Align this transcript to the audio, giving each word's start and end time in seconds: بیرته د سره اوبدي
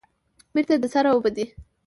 بیرته 0.53 0.75
د 0.79 0.85
سره 0.93 1.09
اوبدي 1.15 1.45